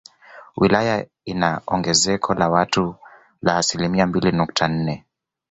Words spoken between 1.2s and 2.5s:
ina ongezeko la